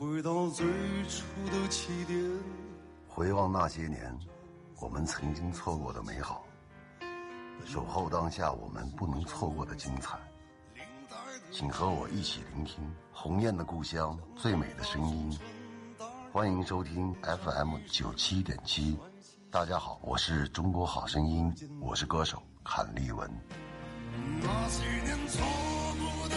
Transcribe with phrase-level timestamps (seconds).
[0.00, 0.66] 回到最
[1.10, 2.18] 初的起点。
[3.06, 4.18] 回望那些年，
[4.80, 6.42] 我们曾经错过的美好，
[7.66, 10.18] 守候当下我们不能错过的精彩。
[11.52, 12.82] 请和我一起聆听
[13.12, 15.38] 鸿雁的故乡最美的声音。
[16.32, 18.98] 欢迎收听 FM 九七点七。
[19.50, 23.30] 大家好，我是中国好声音，我是歌手阚立文。
[24.40, 25.44] 那些年错
[25.98, 26.36] 过的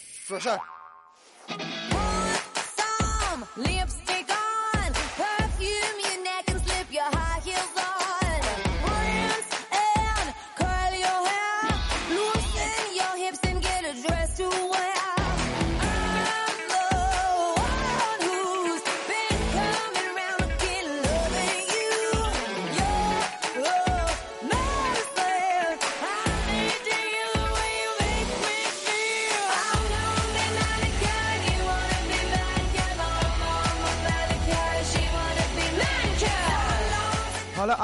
[0.31, 0.59] 说事儿。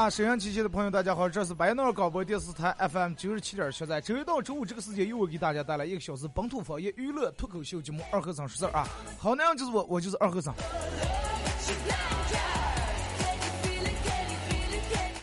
[0.09, 8.87] 沈阳机器的朋友，大家好，这是白闹广播电视台 FM 九十七点七，在周一到周五这个时间，又会给大家带来一个小时本土方言娱乐脱口秀节目《二和尚说事儿》啊。
[9.19, 10.55] 好，那样就是我，我就是二和尚。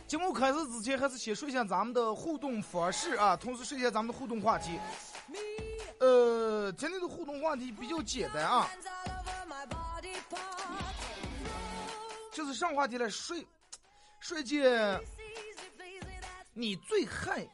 [0.06, 4.78] 节目开始之前，还是先说一下咱们的互动方式啊，同时说一下咱们的互动话题。
[6.00, 8.68] 呃，今天的互动话题比较简单啊，
[12.32, 13.46] 就是上话题了，睡
[14.24, 14.98] 说一件
[16.54, 17.46] 你最害、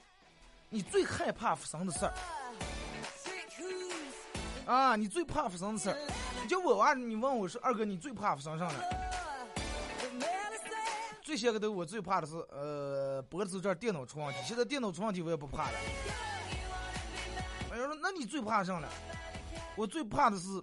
[0.69, 2.15] 你最害怕发生的事儿
[4.67, 5.99] 啊，你最怕发生的事儿。
[6.41, 8.85] 你就我啊，你问我是二哥，你最怕发生啥呢？
[11.25, 15.79] 最先个头，我最怕的是呃脖子这电脑出问题，现在电脑出问题我也不怕了。
[17.69, 18.89] 我说那你最怕啥呢？
[19.75, 20.63] 我最怕的是，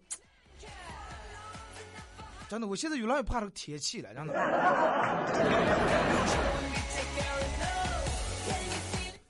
[2.49, 4.33] 真的，我现在越来越怕这个天气了，真的。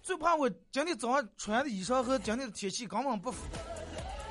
[0.04, 3.48] 最怕我今天早上穿的衣裳和今天的天气根本不符。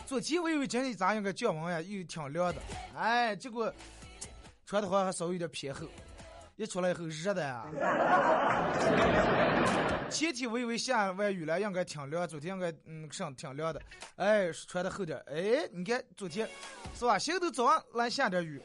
[0.06, 2.62] 昨天我以为今天咋应该降温呀，又挺凉的，
[2.96, 3.72] 哎，结果
[4.64, 5.84] 穿的好像还稍微有点偏厚，
[6.54, 7.66] 一出来以后热的呀。
[10.10, 13.80] 前天我以为下完雨了应该挺凉，昨天应该嗯上挺凉的，
[14.16, 16.48] 哎，穿的厚点，哎，你看昨天
[16.94, 17.18] 是吧？
[17.18, 18.62] 现在都早上来下点雨，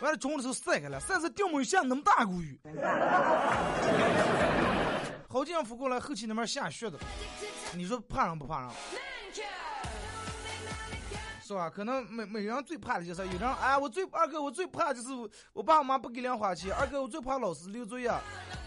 [0.00, 2.60] 完了中午的时候晒开了，晒是定没下那么大股雨。
[5.28, 6.98] 好几样扶过来，后期那边下雪的，
[7.74, 8.70] 你说怕人不怕人？
[11.42, 11.70] 是吧？
[11.70, 15.08] 可能每每人最怕的就是有人哎，我最二哥我最怕就是
[15.52, 18.10] 我爸我妈不给零花钱，二哥我最怕老师留作业，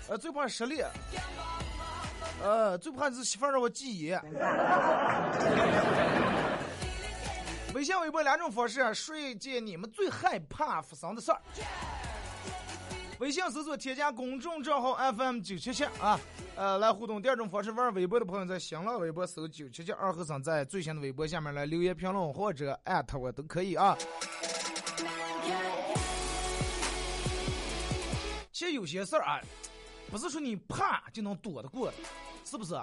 [0.10, 0.88] 呃最怕失恋，
[2.42, 4.12] 呃最怕是媳妇让我记忆。
[7.76, 11.40] 微信、微博两种方式，说一件你们最害怕发生的事儿。
[13.20, 16.20] 微信搜索添加公众账号 FM 九七七啊，
[16.56, 17.22] 呃，来互动。
[17.22, 23.96] 第二种方式，玩微博的朋友在新浪微博搜九七七二和尚，在最新的微博下面来留言评论或者艾特我都可以啊。
[28.52, 29.40] 其实有些事儿啊，
[30.10, 31.94] 不是说你怕就能躲得过，
[32.44, 32.76] 是不是？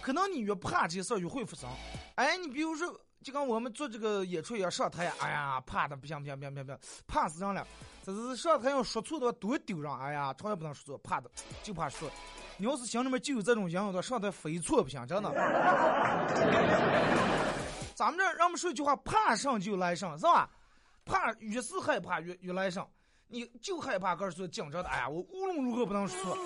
[0.00, 1.68] 可能你越怕这些事儿越会发生。
[2.14, 7.66] 哎，你比如说，就跟我们做这个演出一样，上台呀，哎呀，怕的不行不行不行不行不行，怕死人了。
[8.04, 11.30] 这是上台要说错的话多丢人，哎呀，从来不能说错，怕的
[11.62, 12.10] 就怕说。
[12.56, 15.30] 你要是心里面就有这种想法，上台非错不行，真的。
[17.94, 20.48] 咱们这让我们说一句话，怕上就来上，是吧？
[21.04, 22.88] 怕越是害怕越越来上，
[23.28, 26.38] 你就害怕个儿说紧张的，哎呀，我无论如何不能说错。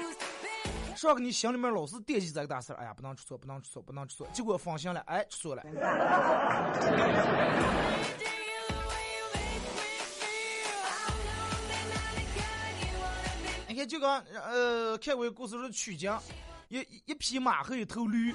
[0.97, 5.63] 上个你心里面老是惦记这个大事儿，哎呀，不能出错，不能出错，不能出错，结果放心了，哎，出错了。
[13.69, 16.23] 你看，就刚呃，看过一个故事是曲江，
[16.69, 18.35] 一一匹马和一头驴。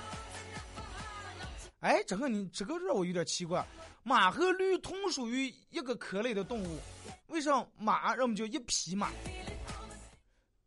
[1.81, 3.63] 哎，这个你这个让我有点奇怪，
[4.07, 6.79] 马和驴同属于一个科类的动物，
[7.27, 9.09] 为啥马让我们叫一匹马？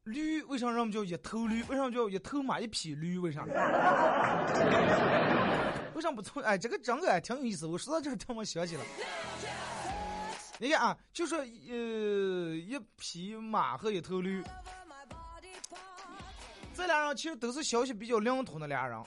[0.05, 1.63] 驴为啥让我们叫一头驴？
[1.63, 3.17] 为啥叫一头马一匹驴？
[3.17, 3.47] 为啥？
[5.95, 6.43] 为啥不从？
[6.43, 7.67] 哎，这个整个还挺有意思。
[7.67, 8.85] 我说到这儿，让我想起了。
[10.59, 14.45] 你看啊，就说呃，一匹马和一头驴，
[16.75, 19.03] 这俩人其实都是消息比较灵通的俩人。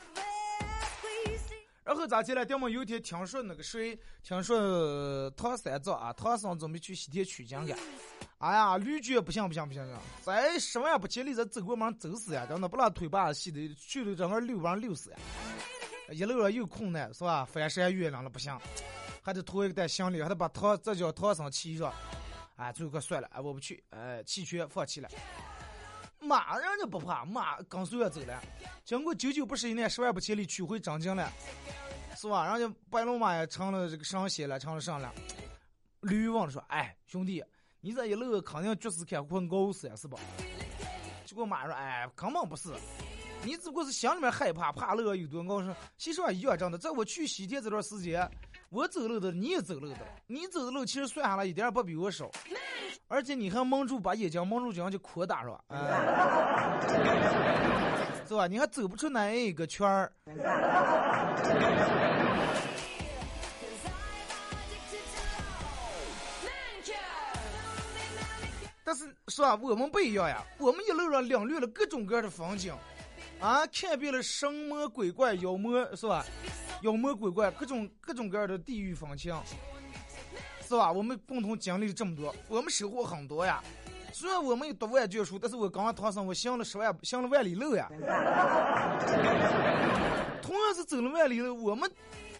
[1.83, 2.45] 然后咋起来？
[2.45, 7.75] 这么有一天听说那个谁，听说唐三藏啊，唐僧准备去西天取经去。
[8.37, 9.85] 哎呀，驴觉不行不行不行，
[10.21, 12.45] 再十万不千里，这走过门走死呀！
[12.45, 15.17] 真的不让腿把细的，去了整个溜完溜死呀！
[16.11, 17.45] 一路上又困难是吧？
[17.45, 18.57] 翻山越岭了不行，
[19.21, 21.93] 还得拖一个带行李，还得把唐这叫唐僧骑上。
[22.55, 25.09] 哎，最后算了，哎，我不去，哎，弃权放弃了。
[26.33, 28.41] 马人家不怕，马跟随着走了。
[28.83, 31.31] 经过九九不十一难，十万不千里，取回真经了，
[32.15, 32.57] 是吧？
[32.57, 35.13] 人家白龙马也成了这个神仙了，成了神了。
[36.01, 37.43] 驴王说：“哎，兄弟，
[37.81, 40.17] 你这一路肯定就是看困熬死呀，是吧？”
[41.23, 42.73] 结果马说：“哎，根本不是，
[43.43, 45.75] 你只不过是心里面害怕，怕乐有多高深。
[45.99, 48.27] 其实一样真的，在我去西天这段时间，
[48.73, 52.31] 我走路的，你也走路的，你走的路其实算下来一点不比我少。”
[53.07, 55.63] 而且你还蒙住，把眼睛蒙住，这样就扩大是吧？
[55.67, 55.77] 哎，
[58.27, 58.47] 是吧？
[58.47, 60.11] 你还走不出那一个圈儿。
[68.83, 69.55] 但是是吧？
[69.61, 72.73] 我们不一样呀，我们一路上领略了各种各样的风景，
[73.43, 76.25] 啊，看遍了神魔鬼怪、妖魔是吧？
[76.81, 79.35] 妖魔鬼怪，各种各种各样的地域风情。
[80.65, 80.89] 是吧？
[80.89, 83.61] 我们共同经历了这么多，我们收获很多呀。
[84.13, 87.89] 虽然我没有读万卷书，但是我刚刚唐僧，我行了十万，行了万里路呀。
[90.41, 91.91] 同样是走了万里路，我们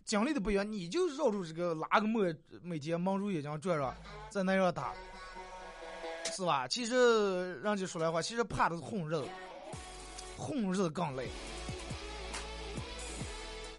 [0.06, 0.72] 经历的不一样。
[0.72, 3.94] 你就绕住这个拉个磨，每天蒙住眼睛转转，
[4.30, 4.94] 在那样打，
[6.32, 6.66] 是吧？
[6.66, 9.26] 其实人家说来话，其实怕的是混日子，
[10.38, 11.28] 混日更累。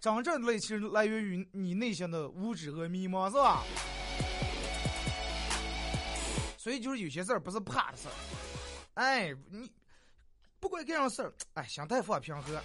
[0.00, 3.62] 真正的累其实来源于你内心的无知和迷茫，是吧？
[6.58, 8.14] 所以就是有些事儿不是怕的事儿，
[8.94, 9.70] 哎，你
[10.60, 12.58] 不管干啥事儿，哎，心态放平和，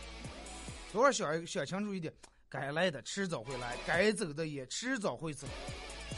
[0.93, 2.13] 多少想想清楚一点，
[2.47, 5.47] 该来的迟早会来，该走的也迟早会走，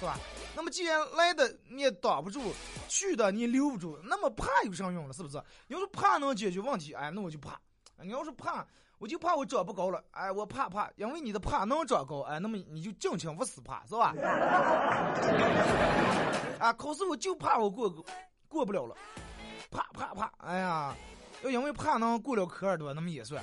[0.01, 0.17] 是吧？
[0.55, 2.41] 那么既然来的你也挡不住，
[2.87, 5.13] 去的你也留不住，那么怕有啥用了？
[5.13, 5.39] 是不是？
[5.67, 7.51] 你要是怕能解决问题，哎，那我就怕；
[8.01, 8.65] 你要是怕，
[8.97, 14.15] 我就怕我长不高了，哎，我怕怕，因为你的怕能长高，哎，那么你就尽情不死怕，是吧？
[16.57, 17.87] 啊，考试我就怕我过
[18.47, 18.95] 过不了了，
[19.69, 20.33] 怕怕怕！
[20.39, 20.95] 哎呀，
[21.43, 23.39] 要因为怕能过了科二多，那么也算，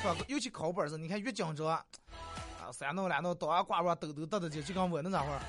[0.00, 0.14] 是吧？
[0.28, 1.84] 尤其考本子，你看越紧张，
[2.72, 5.40] 三弄两弄，倒啊挂挂，抖抖得得就就跟我那咋会儿，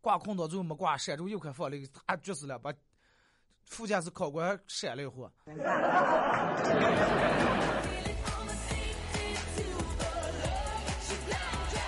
[0.00, 2.72] 挂空到最后没挂，闪住右快放了一个，他绝死了，把
[3.64, 5.28] 副驾驶考官闪了一会。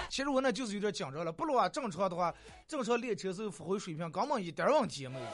[0.08, 2.34] 其实我那就是有点紧张了，不如啊正常的话，
[2.66, 5.26] 正常练车时候发挥水平，根本一点问题也没有。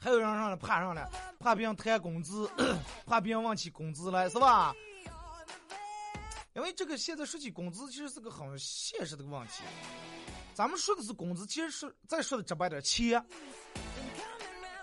[0.00, 1.08] 还有人让人怕上了，
[1.40, 2.48] 怕别人谈工资，
[3.06, 4.74] 怕别人问起工资来，是吧？
[6.54, 9.62] 因为这个现在说起工资，其实是个很现实的问题。
[10.52, 13.24] 咱们说的是工资，其实是再说的直白点，钱。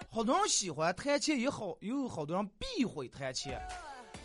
[0.10, 3.62] 好多人喜欢谈钱，也好，也有好多人避讳谈钱。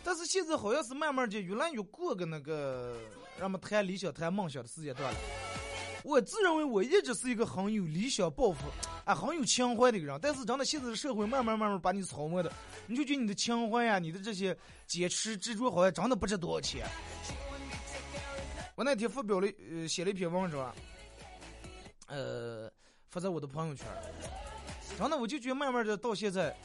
[0.03, 2.97] 但是现在好像是慢慢就越来越过个那个
[3.39, 5.19] 让们谈理想、谈梦想的时间段了。
[6.03, 8.67] 我自认为我一直是一个很有理想抱负、
[9.05, 12.51] 啊很有情怀的一个人，但是真的现在的社会慢慢慢慢把你操磨的，
[12.87, 14.55] 你就觉得你的情怀呀、你的这些
[14.85, 16.85] 坚持执着，好像真的不值多少钱。
[18.75, 20.73] 我那天发表了呃写了一篇文章，
[22.07, 22.69] 呃
[23.09, 23.85] 发在我的朋友圈，
[24.97, 26.55] 真的我就觉得慢慢的到现在。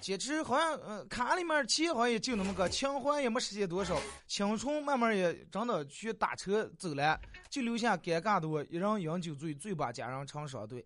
[0.00, 7.18] 简直好像，嗯，卡里面钱好像也就那么个，情怀也没实现多少，青春慢慢也真的去打车走了，
[7.50, 10.84] 就留下尴尬的我，一人饮酒醉，醉把佳人成双对。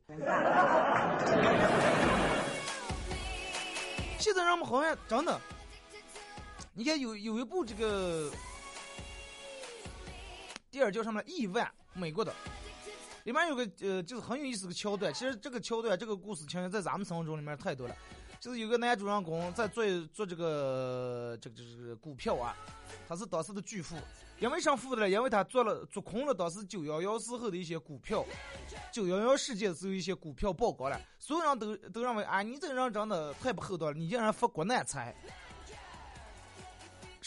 [4.19, 5.39] 现在人们好像真的，
[6.73, 8.31] 你看有有一部这个
[10.71, 11.23] 电影叫什么？
[11.25, 12.33] 亿万，美国的，
[13.25, 15.13] 里面有个呃，就是很有意思的桥段。
[15.13, 17.95] 其实这个桥段，这个故事情节在咱们生活中里面太多了。
[18.41, 22.57] 就是有个男主人公在做做这个这个这个股票啊，
[23.07, 23.97] 他是当时的巨富。
[24.39, 25.11] 因为啥富的呢？
[25.11, 28.25] 因为他做了做空了当时九幺幺时候的一些股票，
[28.91, 35.15] 九幺幺事件的时候一些股票曝光了，所有人都都认为啊，你这个人真的太不厚道了，你竟然发国难财。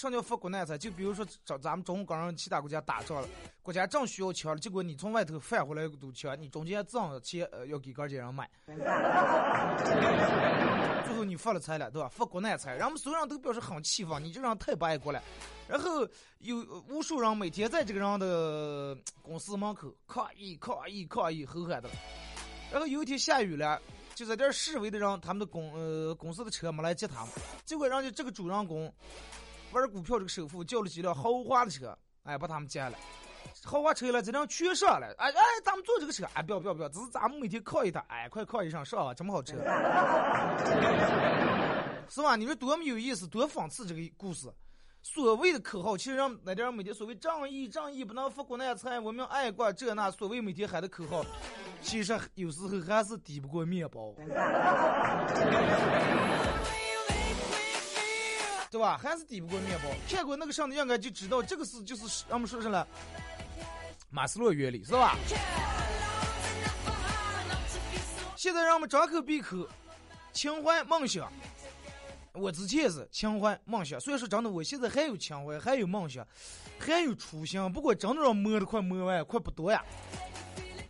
[0.03, 0.77] 什么叫发国难财？
[0.77, 3.27] 就比如说咱咱们中国跟其他国家打仗了，
[3.61, 8.49] 国家正需要枪了，结果你从外头返回来一堵枪，你中间挣钱呃要给个些人买，
[11.05, 12.09] 最后你发了财了，对吧？
[12.09, 15.23] 发国难财，然后所有人都表示很气愤，你这个人太不爱国了。
[15.69, 16.05] 然后
[16.39, 16.57] 有
[16.89, 21.89] 无数人每天在这个人的公司门口抗议、抗议、抗议，吼喊的。
[22.73, 23.81] 然后有一天下雨了，
[24.15, 27.29] 就在这儿示威的人，他们的公呃公司的车没来接他们，
[27.63, 28.93] 结果人家这个主人公。
[29.73, 32.93] 玩股票这个首富叫了几辆豪华的车，哎，把他们接了。
[33.65, 35.07] 豪华车了，这辆全上了。
[35.17, 39.57] 哎哎，咱们坐这个车，哎，不要不要不要，只是咱们每天靠一趟，哎，快靠一上上啊，这么好车，
[42.09, 42.35] 是吧？
[42.35, 44.51] 你说多么有意思，多讽刺这个故事。
[45.01, 51.25] 所谓的口号，其实让那点每天所谓仗义仗义不能发国难财，我们爱国这那，所谓每天喊的口号，
[51.81, 54.15] 其实有时候还是抵不过面包。
[58.73, 58.97] 对吧？
[58.97, 59.89] 还是抵不过面包。
[60.09, 62.87] 看过那个上的应该就知道，这个是就是让我们说上了
[64.09, 65.15] 马斯洛原理，是吧？
[68.35, 69.69] 现在让我们张口闭口
[70.31, 71.31] 情怀梦想，
[72.33, 76.27] 我之前是情怀梦想，所以说真的，我现在还有情怀，还有梦想，
[76.79, 77.71] 还有初心。
[77.71, 79.85] 不过真的让摸的快摸完，快不多呀。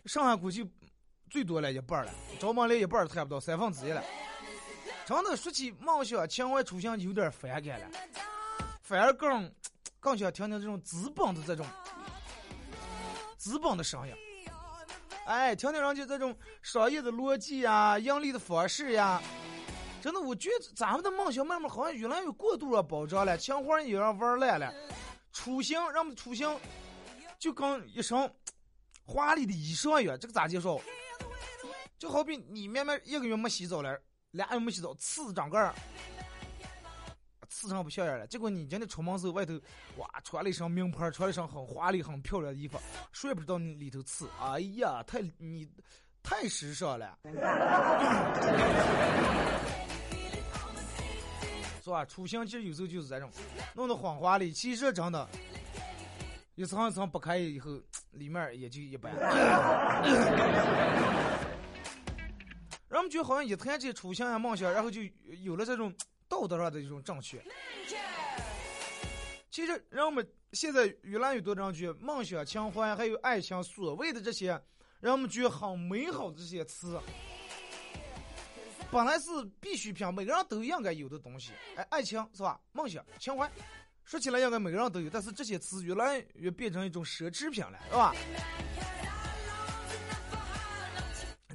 [0.06, 0.66] 上海估计
[1.28, 2.10] 最多了一半了，
[2.40, 4.02] 招满了一半都谈不到，三分之一了。
[5.06, 7.90] 真的说起梦想、情怀、初心，有点反感了，
[8.80, 9.52] 反而更
[10.00, 11.66] 更想听听这种资本的这种
[13.36, 14.14] 资本的声音。
[15.26, 19.22] 哎，听听人家这种商业的逻辑呀、盈利的方式呀。
[20.00, 24.72] 真的，我觉得咱们的梦想慢慢好像越来越过度了保障了，情怀也让玩烂了，
[25.32, 26.46] 初心让我们初心
[27.38, 28.30] 就跟一身
[29.06, 30.18] 华丽的衣裳一样。
[30.18, 30.78] 这个咋介绍？
[31.98, 33.98] 就好比你慢慢一个月没洗澡了。
[34.34, 35.72] 俩月没洗澡，刺长个儿，
[37.48, 38.26] 刺成不像样了。
[38.26, 39.54] 结果你今天出门时候，外头
[39.96, 42.76] 哇穿了一身名牌，穿了一身很华丽、很漂亮的衣服，
[43.12, 44.28] 谁也不知道你里头刺。
[44.40, 45.68] 哎呀，太你
[46.20, 47.16] 太时尚了，
[51.80, 52.04] 是吧？
[52.04, 53.30] 出行其实有时候就是这种，
[53.76, 55.28] 弄得很华丽，其实真的，
[56.56, 59.14] 一层一层剥开以后， 里面也就一般。
[62.94, 65.00] 人们觉得好像一谈这些初心啊、梦想，然后就
[65.42, 65.92] 有了这种
[66.28, 67.42] 道德上的一种正确。
[69.50, 74.60] 其实，让我们现在越来越多人觉得梦想、情怀还有爱情，所谓的这些，
[75.00, 76.96] 让我们觉得很美好的这些词，
[78.92, 79.24] 本来是
[79.60, 81.50] 必需品，每个人都应该有的东西。
[81.74, 82.60] 哎，爱情是吧？
[82.70, 83.50] 梦想、情怀，
[84.04, 88.14] 说起来应该每个人都有，但是这些词越来越变成一种奢侈品了，是吧？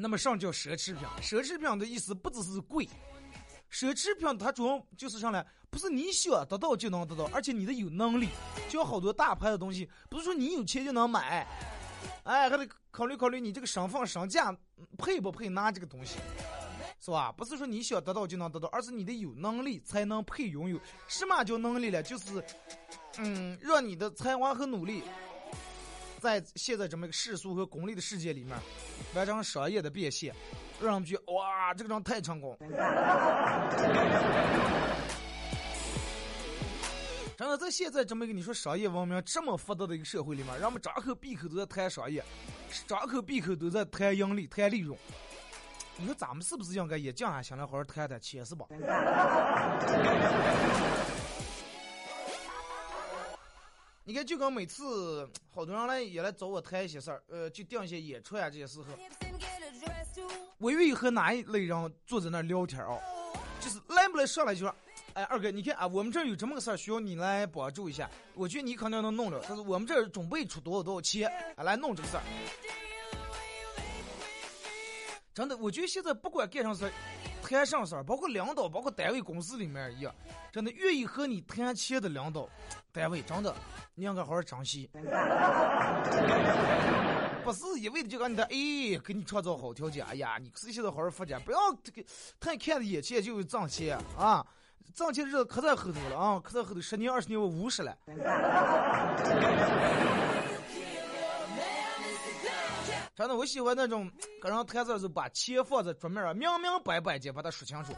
[0.01, 2.87] 那么上叫奢侈品，奢侈品的意思不只是贵，
[3.69, 8.29] 奢侈品它主要就是上来，不是你想得到就能得到，而且你得有能力。
[8.69, 11.45] 就好多大牌的东西，不是说你有钱就能买，
[12.23, 14.55] 哎，还得考虑考虑你这个身份身价
[14.97, 16.17] 配不配拿这个东西，
[17.01, 17.29] 是吧？
[17.33, 20.79] 不是说你想得到就能得到，而是你得有能力才能配拥有。
[21.09, 22.01] 什么叫能力了？
[22.01, 22.41] 就是，
[23.17, 25.03] 嗯，让你的才华和努力。
[26.19, 28.57] 在现在这么一个世俗和功利的世界里面，
[29.15, 30.35] 完成商业的变现，
[30.79, 32.57] 让人们觉得哇，这个人太成功。
[37.37, 42.21] 真的，在现在这么一个你说商业文明这么发达的一个社会里面，人们张口闭口都在谈商业，
[42.85, 44.99] 张口闭口都在谈盈利、谈利润。
[45.95, 48.65] 你说咱们是不是应该也静下心来好好谈谈钱，是吧？
[54.09, 58.85] 你看，就跟每次好多人来也来找我谈一些事儿，呃，就定一些演出啊这些时候，
[60.57, 62.97] 我愿意和哪一类人坐在那聊天啊？
[63.61, 64.75] 就是来不来上来就说，
[65.13, 72.23] 哎，二哥，你看啊，我们这儿有这么个事儿需要你来帮助一下，我觉得你肯定能弄了，但是我们这儿准备出多少多少钱来弄这个事儿。
[75.35, 76.91] 真的，我觉得现在不管干啥事儿，
[77.49, 80.13] 谈上事儿，包括领导，包括单位、公司里面一样，
[80.51, 82.47] 真的愿意和你谈钱的领导。
[82.93, 83.51] 单位真的，
[83.95, 84.87] 你应该好好珍惜，
[87.43, 90.05] 不是一味的就跟你的哎，给你创造好条件。
[90.05, 92.03] 哎呀，你自己在好好发展，不要这个
[92.39, 94.45] 太看着眼前就挣钱啊！
[94.93, 97.97] 挣钱日子可在后头了啊，可在后头，十年二十年我五十了。
[103.19, 104.09] 真的，我喜欢那种
[104.41, 107.93] 跟人谈事儿时把钱放在桌面上，明明白白的把它说清楚。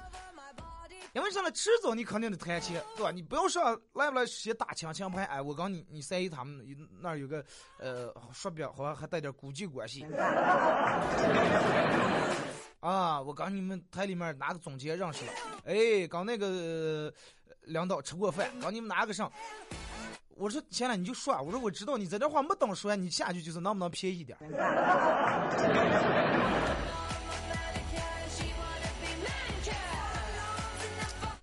[1.14, 3.12] 因为上来迟早你肯定得谈钱，对吧？
[3.12, 6.66] 你不要上来不来先打亲情牌，哎，我告诉你，你三姨他们
[7.00, 7.46] 那儿有个
[7.78, 10.04] 呃说表，好像还带点估计关系。
[12.80, 15.32] 啊，我刚你们台里面哪个总监认识了？
[15.66, 17.14] 哎，刚那个、
[17.62, 19.32] 领导吃过饭，刚你们哪个上？
[20.36, 24.48] 我说前来你就说，我说我知道你在这话没等说，你下去就是能不能便宜点儿？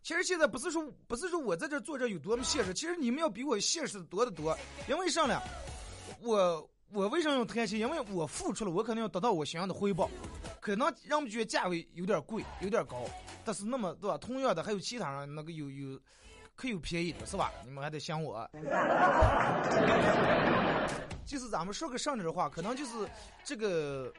[0.03, 4.57] 其实现在不是说不是说我在这坐着有多么现实，其实你们要比我现实的多得多。
[4.89, 5.39] 因为啥呢？
[6.23, 7.79] 我我为什么要谈钱？
[7.79, 10.11] 因为我付出了，我肯定要得到我想要的回报。
[10.61, 13.05] 可能让我们觉得价位有点贵，有点高，
[13.45, 14.17] 但是那么对吧？
[14.17, 16.01] 同样的还有其他人那个有有
[16.59, 17.53] 可有便宜的是吧？
[17.65, 18.51] 你们还得想我。
[21.25, 23.09] 就是咱们说个上点的话，可能就是
[23.45, 24.13] 这个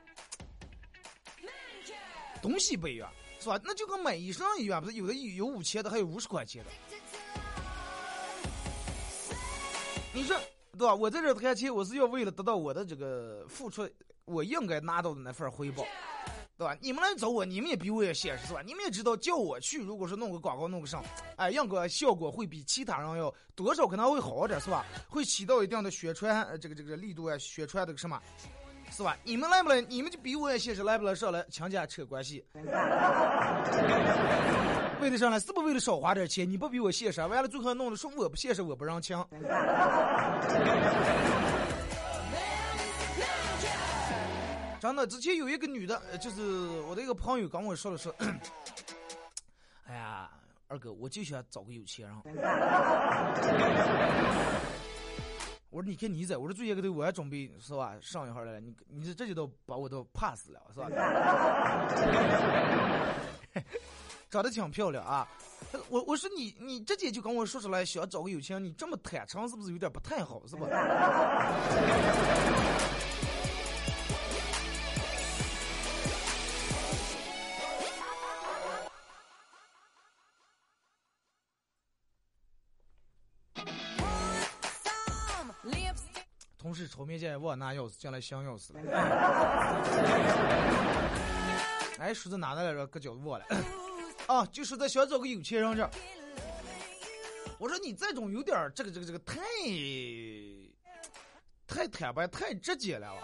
[2.42, 3.60] 东西不一样，是吧？
[3.62, 6.72] 那就跟买衣裳一样，不是有的有五千的，还有五十块钱的。
[10.14, 10.40] 你说
[10.78, 10.96] 对吧？
[10.96, 13.86] 我在这谈钱，我是要为了得到我的这个付出，
[14.24, 15.84] 我应该拿到的那份回报，
[16.60, 16.76] 对吧？
[16.82, 18.62] 你们来找我，你们也比我也现实，是吧？
[18.66, 21.02] 你们也知道，叫我去，如果说弄个广告弄个上，
[21.38, 24.86] 哎，应该效果会比其他人要多少可能会好点，是吧？
[25.08, 28.22] 会起到一定的宣传这个这个力度啊，宣传这个什么，
[28.92, 29.16] 是吧？
[29.24, 29.80] 你们来不来？
[29.80, 32.44] 你们就比我也现实，来不来上来强加扯关系。
[35.00, 36.50] 为了上来是不是为了少花点钱？
[36.50, 39.26] 你不比我现实，完了最后弄的说我不现实，我不让抢。
[44.80, 46.42] 真的，之前有一个女的，就是
[46.88, 48.12] 我的一个朋友跟我说了说，
[49.86, 50.30] 哎呀，
[50.68, 52.18] 二哥，我就想找个有钱人。
[55.70, 60.90] 我说你看你在，我说最近个都我还准备是吧上一号来了，你你这这就都把我都怕死了是吧？
[64.32, 65.28] 长得挺漂亮啊，
[65.90, 70.68] 我我说你你直接就跟我说出来想找个有钱人，你这么坦诚是不是有点不太好是吧？
[87.00, 88.82] 同事抽面见忘拿钥匙进来想钥匙了。
[91.98, 92.86] 哎，说在哪来着？
[92.88, 93.46] 搁脚忘了。
[94.28, 95.90] 啊，就是在想找个有钱人这。
[97.58, 99.40] 我说你这种有点儿这个这个这个太
[101.68, 103.22] 太坦白太直接了吧？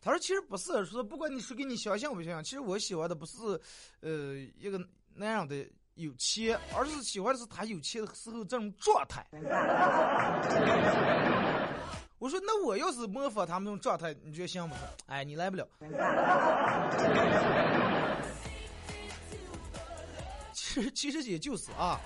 [0.00, 3.32] 他说其实不是，说不管你说给你相信不相信，其实我喜欢的不是
[4.00, 4.80] 呃一个
[5.14, 9.24] 那样的有钱，而是喜欢的是他有钱的时候这种状态。
[12.18, 14.84] 我说那我要是模仿他们这种状态，你觉得行不行？
[15.06, 15.66] 哎，你来不了。
[20.52, 22.00] 其实其实也就是啊，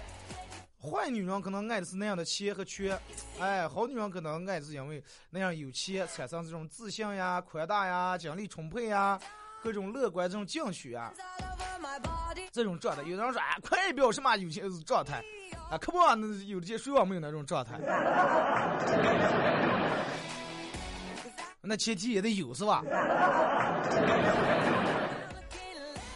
[0.80, 2.98] 坏女人可能爱的是那样的切和缺，
[3.40, 9.18] 哎，好女人可能爱的是因为那样有钱，产生这种自信呀、宽大呀、精力充沛呀、
[9.62, 11.12] 各种乐观这种情绪啊，
[12.52, 13.02] 这种状态。
[13.02, 15.22] 有的人说，哎，快表什么有钱状态
[15.70, 15.78] 啊？
[15.78, 17.78] 可不，那有的些谁王没有那种状态？
[21.62, 22.82] 那前提也得有是吧？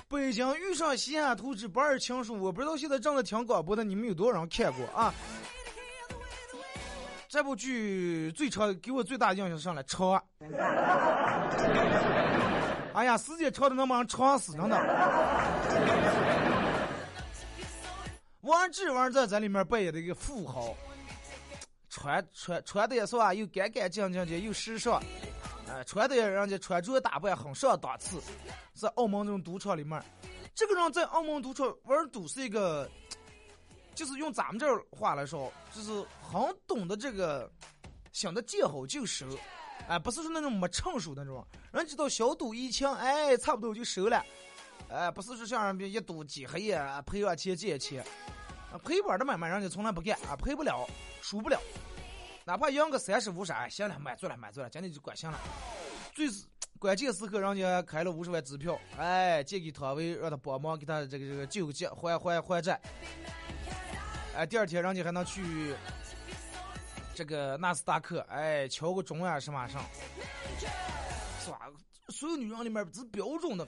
[0.08, 5.12] 北京遇上西雅图之不二情书，我不知道现在正在听广播的你们有多少人看过啊？
[7.28, 10.22] 这部剧最长给我最大印象上来长，
[12.94, 14.76] 哎呀，时间长的能把人长死，真的。
[18.42, 20.74] 王志文在在里面扮演的一个富豪，
[21.90, 25.02] 穿穿穿的也是吧，又干干净净的，又时尚。
[25.68, 28.20] 哎，穿的也人家穿着打扮很上档次，
[28.72, 30.00] 在澳门这种赌场里面，
[30.54, 32.88] 这个人在澳门赌场玩赌是一个，
[33.94, 35.90] 就是用咱们这话来说，就是
[36.22, 37.50] 很懂得这个，
[38.12, 39.26] 想得见好就收，
[39.88, 44.24] 哎，不是说那种没成熟那种，人知道小赌怡情，哎，差不多就收了，
[44.88, 48.04] 哎，不是说像人家一赌几黑夜赔完钱借钱，
[48.84, 50.86] 赔本的买卖人家从来不干啊，赔不了，
[51.20, 51.60] 输不了。
[52.46, 55.36] 哪怕赢个三十五十，哎，行了，满足了，满足了，今天就管行了。
[56.14, 56.28] 最
[56.78, 62.80] 关键时刻，人家开了五十万支票，哎，借给汤唯，让他帮忙给他这个这个救急，还还还债。
[64.36, 65.74] 哎，第二天人家还能去
[67.16, 69.82] 这个纳斯达克，哎，敲个钟啊什么上，
[71.40, 71.68] 是吧？
[72.10, 73.66] 所有女人里面是标准的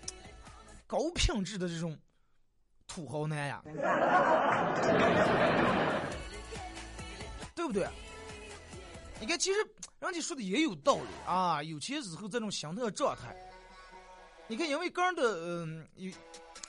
[0.86, 1.98] 高品质的这种
[2.86, 3.60] 土豪男呀，
[7.56, 7.88] 对不对？
[9.20, 9.58] 你看，其实
[9.98, 11.62] 人家说的也有道理啊。
[11.62, 13.34] 有钱之后这种心态状态，
[14.46, 16.12] 你看，因为个人的嗯、有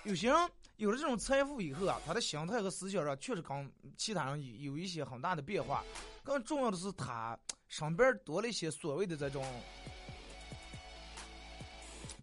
[0.04, 5.84] 有些人有了这种财富以后啊，他的心态和思想上确实跟其他人有有一些很大的变化。
[6.24, 9.46] 更重要的是，他身边多了一些所谓的这种，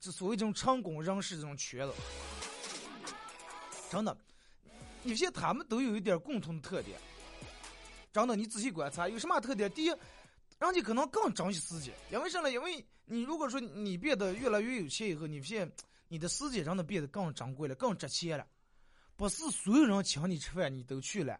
[0.01, 1.95] 这所谓这种成功人士这种圈子。
[3.89, 4.17] 真的，
[5.05, 6.99] 有些他们都有一点共同的特点。
[8.17, 9.71] 真的，你仔细观察，有什么特点？
[9.73, 9.89] 第一，
[10.59, 12.51] 人家可能更珍惜时间，因为啥呢？
[12.51, 15.71] 因为你如果说你变得越来越有钱以后，你发现
[16.09, 18.47] 你的时间真的变得更珍贵了，更值钱了。
[19.17, 21.39] 不是所有人请你吃饭你都去了，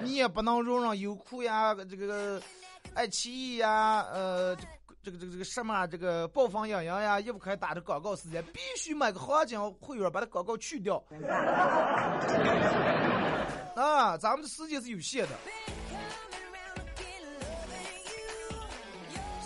[0.00, 2.40] 你也不能容忍优酷呀、这个
[2.94, 4.54] 爱奇艺呀、呃，
[5.02, 11.02] 这个这个这个什么这个暴风影音呀，也不开打的广告时间，必须买个黄金会员把它广告去掉。
[13.76, 15.38] 啊，咱们的时间是有限的。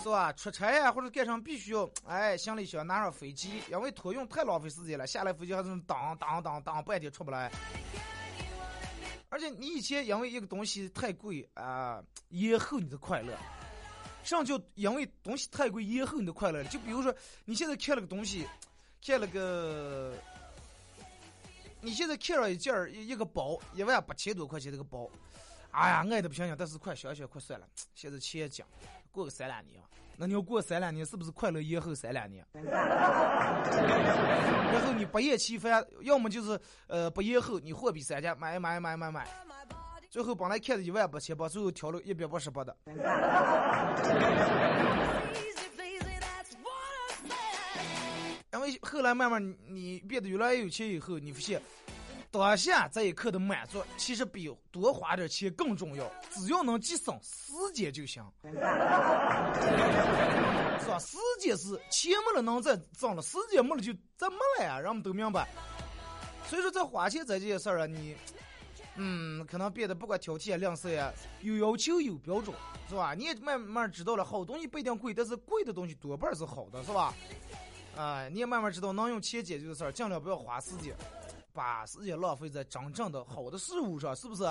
[0.01, 0.31] 是吧？
[0.33, 7.51] 出差呀，或者干什么必须要，哎，行李箱拿上飞机，因为托运太浪费时间了，下来飞机还是当当当当半天出不来。
[9.27, 13.37] 而且你以前因为一个东西太贵啊，延后你的快乐，
[14.23, 16.63] 上就因为东西太贵延后你的快乐。
[16.63, 17.13] 就比如说
[17.45, 18.47] 你现在看了个东西，
[19.05, 20.15] 看了个，
[21.81, 25.09] 你现在看上一件儿一个包，一万八千多块钱这个包，
[25.71, 27.65] 哎呀，爱的不行行，但是快想想，快算了，
[27.95, 28.65] 现在钱紧。
[29.11, 29.81] 过个三两年，
[30.17, 32.45] 那你要过三两年，是不是快乐延后三两年？
[32.53, 33.65] 然
[34.85, 39.27] 后你不厌其烦，要么就是呃不延后，你货比三家买买买买买，
[40.09, 42.77] 最后本来看着一万八千八，最后挑了一百八十八的。
[48.59, 51.61] 因为后来慢慢你变得越来越有钱以后，你发现。
[52.31, 56.07] 当下这一刻的满足，其实比多花点钱更重要。
[56.29, 58.51] 只要能节省时间就行， 是
[60.87, 60.99] 吧？
[60.99, 64.79] 时间是钱没了能再挣了，时间没了就再没了呀。
[64.79, 65.49] 人们都明白。
[66.47, 68.15] 所以说，在花钱这件事儿啊，你，
[68.95, 72.55] 嗯，可能变得不管挑剔啊、吝啬呀，有要求有标准，
[72.87, 73.15] 是吧？
[73.15, 77.11] 你也慢慢知道了，好东西不一定贵，但是贵的东西多半是好的，是吧？
[77.99, 80.95] 啊，你也慢慢知道能用钱解决的事儿，尽量不要花时间。
[81.51, 84.43] 把时间浪费在真正的好的事物上，是不是？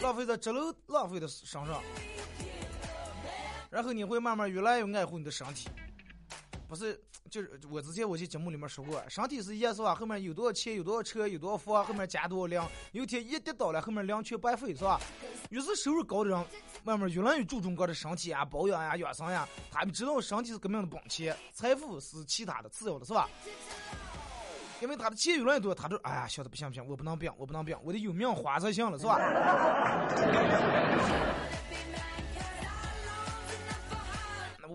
[0.00, 1.82] 浪费在值得浪费的身上，
[3.70, 5.68] 然后你会慢慢越来越爱护你的身体。
[6.68, 7.00] 不是，
[7.30, 9.94] 就是我之前我在节目里面说过，身体是一是吧？
[9.94, 15.00] 后面有多少钱，有多少车，有多少房，后面加多少粮，有一天一跌倒了，后面粮全白费，是吧？
[15.50, 16.44] 越是收入高的人，
[16.82, 19.48] 慢慢越来越注重个的身体啊，保养呀、养生呀。
[19.70, 23.28] 他们知道身体是革命的本钱，财富是其他的次要的，是吧？
[24.82, 29.18] 因为他的钱越来越多，他就哎呀，晓得不行不行，我不能病，我不能病，我得有命花才行了，是吧？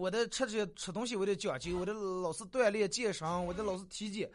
[0.01, 4.27] 我得吃这吃东西，我得讲究，我得老是锻炼健身，我得老是体检，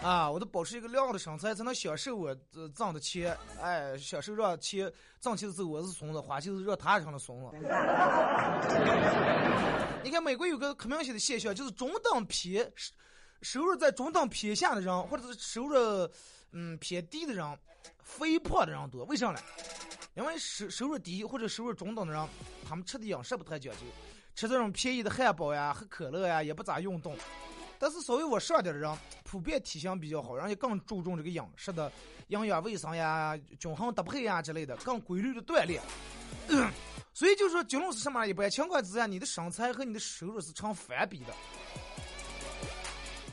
[0.00, 7.58] 啊，我得保持一个良好的身材，才能享受我这挣的钱，哎，享受让钱挣钱的时候我是怂子，花钱是让他成了怂子。
[10.02, 12.72] 你看美国有个可明显的现象，就是中等偏。
[13.42, 15.76] 收入在中等偏下的人，或者是收入
[16.52, 17.58] 嗯偏低的人，
[18.02, 19.04] 肥胖的人多。
[19.04, 19.40] 为啥呢？
[20.14, 22.26] 因为收收入低或者收入中等的人，
[22.66, 23.80] 他们吃的饮食不太讲究，
[24.40, 27.14] 吃这种便宜的汉堡呀、喝可乐呀，也不咋运动。
[27.78, 28.90] 但是稍微往上点的人，
[29.22, 31.92] 普遍体型比较好，人家更注重这个饮食的
[32.28, 35.82] 营养卫生呀、均衡搭配呀之类的，更规律的锻炼。
[37.12, 38.26] 所以就说，结论是什么？
[38.26, 41.34] 一般情况之下，你的身材和你的收入是成反比的。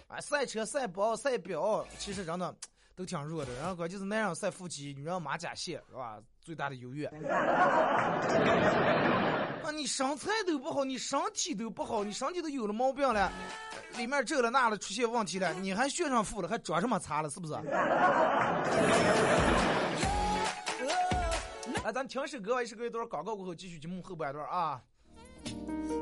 [0.10, 2.54] 啊，赛车、赛包、赛表，其实真的
[2.98, 3.56] 都挺弱的。
[3.56, 6.20] 然后关键是男人赛腹肌，女人马甲线，是吧？
[6.42, 7.10] 最大的优越。
[9.72, 13.32] 你身材都不好，你身体都不好，你身体都有了毛病了，
[13.98, 17.54] 里面这了那了出现问题了，你还炫上富了，还装什么擦了，是不是？
[21.84, 24.82] 来，咱听首歌，一首歌一段广告过后，继续节目后半段啊。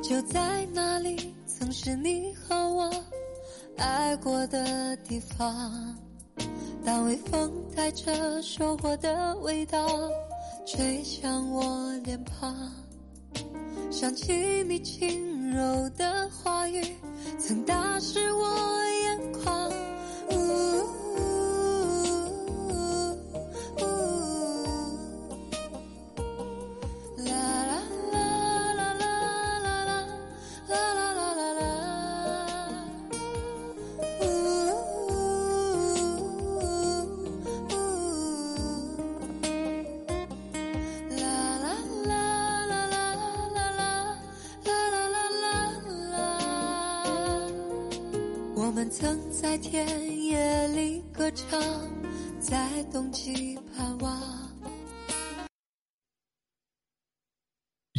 [0.01, 2.91] 就在那里，曾是你和我。
[3.77, 5.95] 爱过的地方，
[6.85, 9.85] 当微风带着收获的味道
[10.65, 12.71] 吹向我脸庞，
[13.91, 14.33] 想起
[14.63, 16.81] 你轻柔的话语，
[17.39, 18.45] 曾打湿我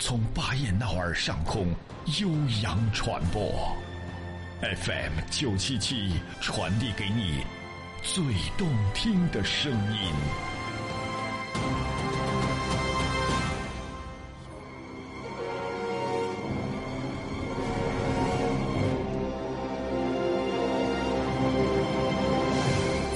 [0.00, 1.74] 从巴彦淖尔上空
[2.20, 2.28] 悠
[2.62, 3.76] 扬传播
[4.60, 7.42] ，FM 九七七传递给你
[8.02, 8.22] 最
[8.56, 10.12] 动听的声音。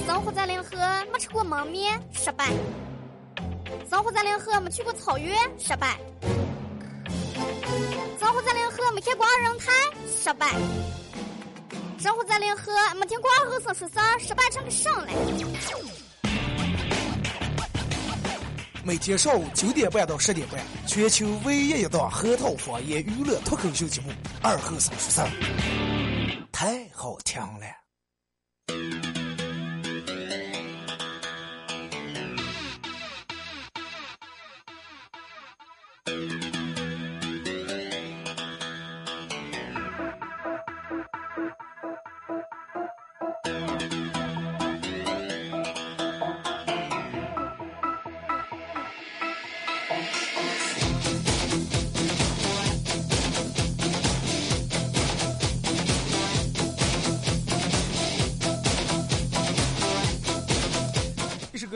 [0.05, 0.69] 生活在临河，
[1.13, 2.45] 没吃过焖面，失败；
[3.89, 5.95] 生活在临河，没去过草原，失败；
[9.03, 9.71] 在临河，没看过二人台，
[10.07, 10.47] 失败；
[11.99, 15.07] 生活在联合，没听过二后生说事儿，失败成个神了。
[18.85, 24.11] 每天上午九点半到十点半，全球唯一一档核桃方言娱乐脱口秀节目
[24.41, 25.27] 《二后生说事儿》，
[26.51, 27.82] 太好听了。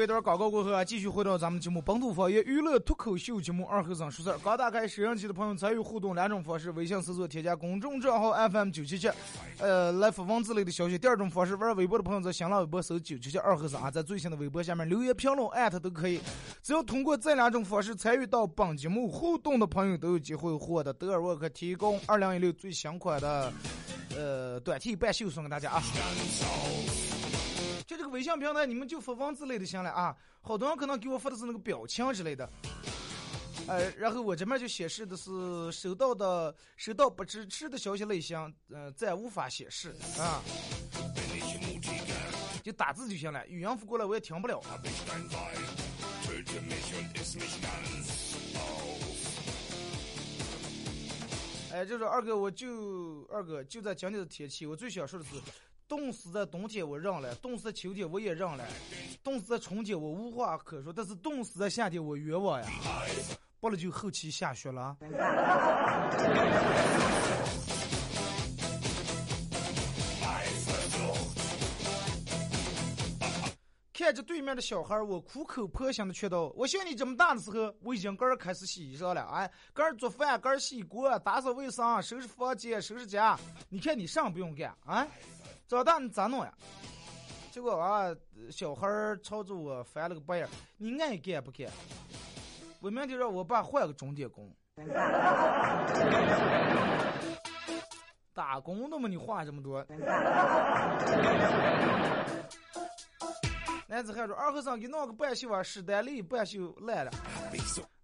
[0.08, 4.36] 一段广告过后啊，继续回到咱们节目本土方言娱乐脱口秀节目《二后生说事儿》。
[4.42, 9.10] 刚打开摄像机的朋友参与互动两种方式：微信搜索添加公众账号 FM 九七七，
[9.60, 16.22] 呃，来发文字类的消息；第二种方式，玩微博的朋友在新浪微博搜九七七二后生啊，在最新的微博下面留言评论艾特都可以。
[16.64, 23.52] 只要通过这两种方式参与到本节目互动的朋友，都有机会获得德尔沃克提供二零一六最新款的
[24.16, 25.84] 呃短 T 半袖送给大家啊。
[27.88, 30.14] 就这个微信平台，你们就发文字类的行了啊。
[30.42, 32.50] 好多人可能给我发的是那个表情之类的，
[33.66, 40.44] 呃，然后我这边就显示的是收到的收到不支持的消息类型，呃，暂无法显示啊。
[42.62, 44.62] 就打字就行了，语音发过来我也听不了。
[51.72, 55.32] 哎，就是二哥，我就二哥就在今天的天气，我最想说的是，
[55.88, 58.66] 冻死在冬天我认了，冻死在秋天我也认了，
[59.24, 62.68] 冻死在春天我无话可说，但是冻死在夏天我冤枉呀！
[63.62, 64.98] 不了就后期下雪了。
[73.94, 83.38] 看着对面的小孩，我苦口婆心的劝道：“我像你这么大的时候，我已经个儿开始洗衣裳了，哎，个儿做饭，个儿洗锅，打扫卫生，收拾房间，收拾家。
[83.68, 85.06] 你看你啥不用干啊？
[85.68, 86.54] 长大你咋弄呀？”
[87.52, 88.16] 结果啊，
[88.52, 91.68] 小孩儿朝着我翻了个白眼：“你爱干不干？
[92.80, 94.56] 我明天让我爸换个钟点工。
[98.34, 99.84] 打工的嘛，你话这么多。”
[103.88, 107.12] 男子汉说：“二和尚给弄个半袖啊，史丹利半袖烂了，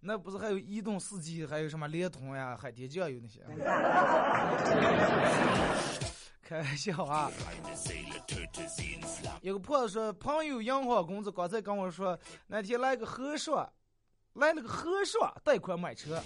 [0.00, 3.40] 那不是还有移动四 G，还有什么联通呀、海天酱油那些？
[6.44, 7.30] 开玩笑啊！
[9.40, 13.66] 有个婆子说，朋友银行工资刚才跟我说，那天来个和尚，
[14.34, 16.22] 来了个和尚贷款买车，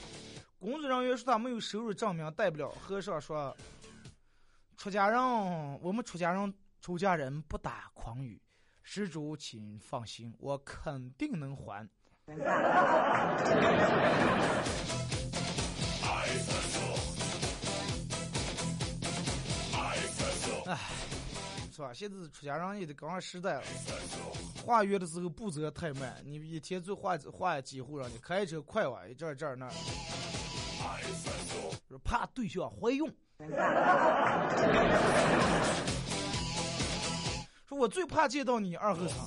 [0.58, 2.68] 工作人员说他没有收入证明，贷不了。
[2.68, 3.56] 和尚说，
[4.76, 5.20] 出家人，
[5.80, 8.42] 我们出家人出家人不打诳语。”
[8.82, 11.88] 施主，请放心，我肯定能还。
[20.68, 20.76] 唉，
[21.72, 21.94] 是吧？
[21.94, 23.62] 现在出家人也得赶上时代了。
[24.66, 29.72] 化缘的时候步骤太慢，你一天就画画几户人，你开车快哇，这儿这那儿，
[32.04, 33.10] 怕对象怀孕。
[37.66, 39.26] 说我最怕见到你二和尚，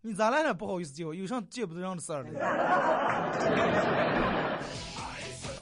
[0.00, 0.52] 你咋来了？
[0.52, 2.32] 不好意思见我，有啥见不得人的事儿呢？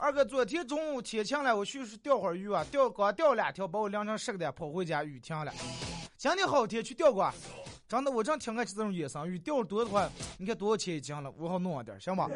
[0.09, 5.53] 二哥，昨天中午天晴了，我去钓会儿鱼啊，钓刚钓两条，把我晾成湿个的，跑回家雨停了。
[6.17, 7.31] 今天好天去钓过，
[7.87, 11.31] 真的，我正听得起这种野生鱼，钓多的话，你看多少钱一斤了？
[11.37, 12.27] 我好弄点，行吧？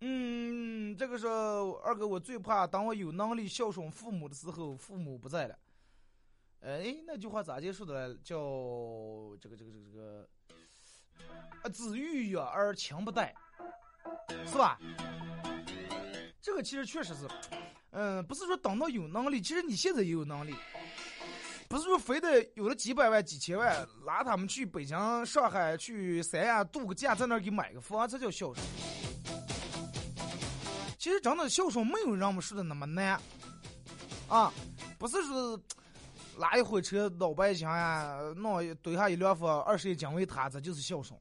[0.00, 5.56] 嗯，这个是二哥，我最怕当我有能力孝顺父母的时候，父母不在了。
[6.62, 8.14] 哎，那句话咋结束的来？
[8.24, 8.36] 叫
[9.40, 10.28] 这个这个这个这个，
[11.62, 13.32] 啊，子欲养而亲不待，
[14.46, 14.78] 是吧？
[16.40, 17.28] 这个其实确实是，
[17.90, 20.54] 嗯，不是说等到有能力，其实你现在也有能力，
[21.68, 28.66] 不是说非得有了几百万、几千万，拉他们去北京、上海、去三亚度个假，在那儿给买个房，这叫孝顺。
[30.96, 33.20] 其实真的孝顺没有人们说的那么难，
[34.28, 34.50] 啊，
[34.98, 35.60] 不是说
[36.38, 41.18] 拉一回车老百姓呀，弄堆下一辆房，二十一斤为他，这就是孝顺。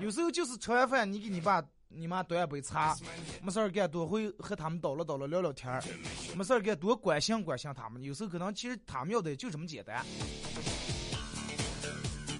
[0.00, 2.94] 有时候就是吃完饭，你给你爸、你妈端一杯茶，
[3.42, 5.82] 没事儿干多会和他们叨唠叨唠聊聊天儿，
[6.36, 8.02] 没事儿干多关心关心他们。
[8.02, 10.04] 有时候可能其实他们要的就这么简单。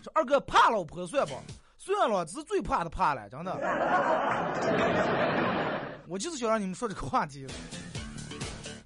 [0.02, 1.34] 说二哥怕老婆算不？
[1.78, 3.52] 算了，这是最怕的怕了，真的。
[6.08, 7.46] 我就是想让你们说这个话题。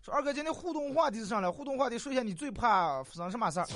[0.02, 3.66] 说二哥，今天互动话题是上来，互动话题说一下你最怕发生什么事儿？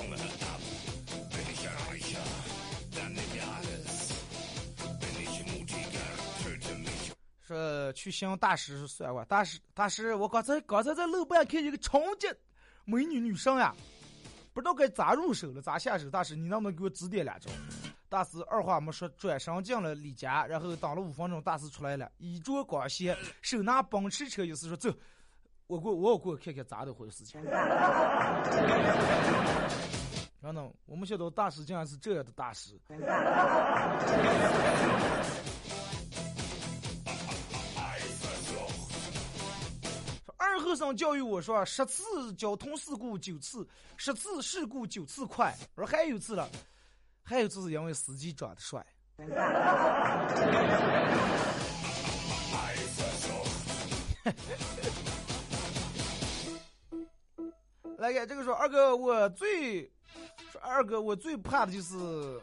[7.53, 12.27] 说去向大师算卦，大师大师，我刚才刚才在楼板看见一个超级
[12.85, 13.75] 美女女生呀，
[14.53, 16.09] 不知道该咋入手了，咋下手？
[16.09, 17.51] 大师，你能不能给我指点两招？
[18.09, 24.91] 大师二话没说，转身进了李家，然后等了五分钟，大师出来了，衣着光鲜，手拿奔驰车，意思说走，
[25.67, 27.41] 我过我过看看咋的回事情。
[30.41, 32.77] 真的，我们晓得大师竟然是这样的大师。
[40.75, 45.55] 说二和尚教育我说，十次交通事故九次，十次事故九次快。
[45.75, 46.49] 我说还有次了。
[47.21, 48.85] 还有次是因为司机长得帅。
[57.97, 59.83] 来给这个说二哥，我最
[60.51, 62.41] 说二哥，我最怕的就是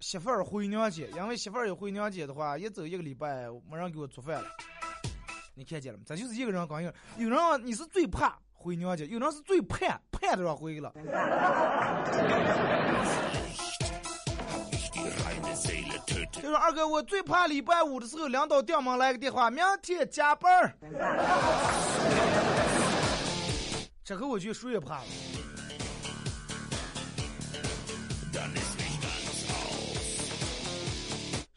[0.00, 4.48] 媳妇儿回娘家，因为媳妇儿一回娘家的话，一走一个礼拜没人给我做饭了。
[5.54, 6.04] 你看见了吗？
[6.04, 10.92] 咱就是一个人刚一个，有人你是最怕回娘家，有人是最盼盼着让回去了。
[16.32, 20.74] 就说二哥，我最怕礼拜五的时候，领导电门来个电话，明天加班儿。
[24.04, 25.04] 这个我觉得谁也怕了。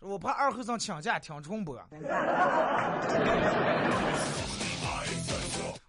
[0.07, 1.75] 我怕二和尚请假听重播。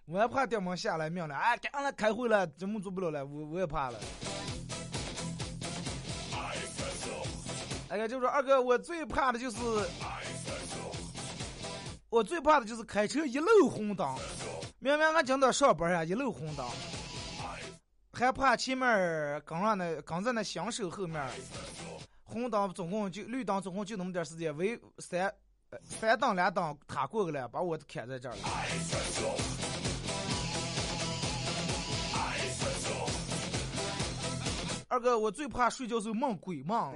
[0.06, 4.00] 我还怕电门下来命了，哎，赶来开会了，节目做不了了，我我也怕了。
[7.90, 9.56] 哎呀，就说二哥，我最怕的就是，
[12.08, 14.12] 我最怕的就是开车一路红灯。
[14.78, 16.66] 明明俺今天上班呀，一路红灯，
[18.12, 18.88] 还怕前面
[19.44, 21.22] 跟上那跟在那享受后面，
[22.30, 25.34] 红灯总共就绿灯总共就那么点时间，为三
[25.82, 28.42] 三灯两灯他过去了，把我砍在这儿了。
[34.90, 36.94] 二哥，我最怕睡觉时候梦鬼梦。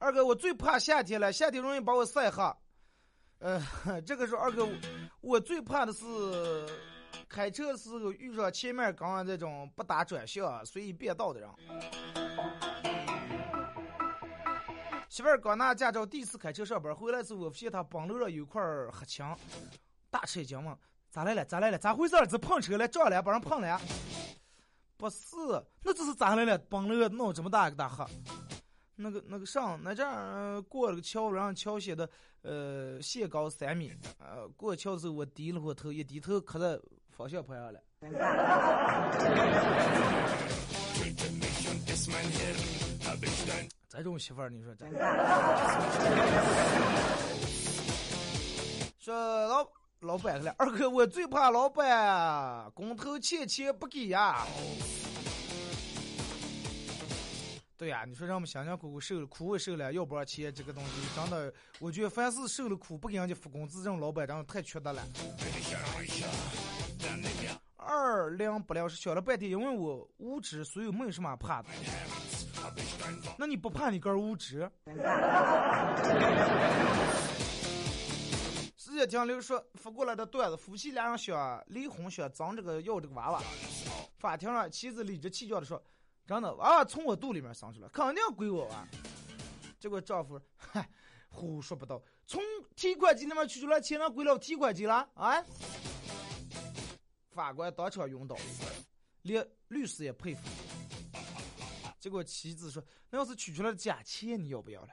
[0.00, 2.42] 二哥，我最怕夏天了，夏天容易把我晒黑。
[3.38, 3.62] 呃，
[4.04, 4.68] 这个时候二哥，
[5.20, 6.04] 我最怕的是
[7.32, 11.48] 开车时候遇上前面刚刚这种不打转向、随意变道的人。
[15.08, 19.34] 媳妇儿刚拿驾照，第一次开车上班，回来之后发现他帮路上有块黑墙，
[20.10, 20.78] 大吃一惊嘛。
[21.08, 21.42] 咋来了？
[21.42, 21.78] 咋来了？
[21.78, 22.14] 咋回事？
[22.28, 23.80] 这碰车了，撞了，把人碰了呀？
[24.98, 25.36] 不是，
[25.82, 26.58] 那这是咋来了？
[26.58, 28.04] 崩了，闹这么大一个大黑。
[28.96, 32.08] 那个那个上那这儿过了个桥，然后桥写的
[32.42, 33.90] 呃限高三米。
[34.18, 36.78] 呃，过桥的时候我低了会头，一低头磕在
[37.16, 37.80] 方向盘上了。
[43.88, 44.86] 这种媳妇儿，你说这？
[48.98, 49.66] 说老。
[50.02, 54.44] 老板了，二哥，我最怕老板工头欠钱不给呀。
[57.78, 65.00] 对呀，你说让我们辛辛苦苦受了苦也受了，要不然钱这个东西真的，我觉得凡是受了苦不给人家发工资，这种老板真的太缺德了。
[67.94, 71.68] 二零不了是想了半天，因为我无知，所以没有什么怕的。
[73.36, 74.70] 那你不怕你个儿无知？
[78.78, 83.42] 是接听刘说发过来的段子，夫妻俩人想离婚，想争这个要这个娃娃。
[84.16, 85.82] 法庭上，妻子理直气壮的说
[86.26, 88.88] ：“真的，娃娃从我肚里面生出来，肯定归我娃。”
[89.78, 90.88] 结果丈夫， 嗨，
[91.28, 92.42] 胡说八道，从
[92.74, 95.44] 提款机里面取出来钱，让归了提款机了啊！
[97.34, 98.36] 法官当场晕倒，
[99.22, 100.40] 连律师也佩服。
[101.98, 104.88] 结果妻子说：“那要是取出来假钱，你要不要了？”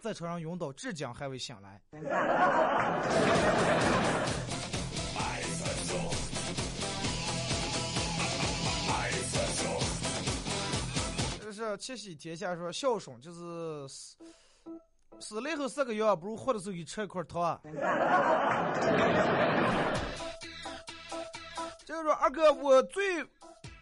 [0.00, 1.82] 在车上晕倒，至今还未醒来。
[11.42, 13.86] 这是七夕天下说孝顺就是
[15.20, 17.60] 死死了以后四个月，不如活的时候给吃一块糖啊。
[21.84, 23.22] 就是说二哥，我最